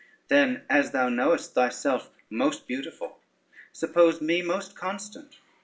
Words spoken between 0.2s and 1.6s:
Then, as thou knowest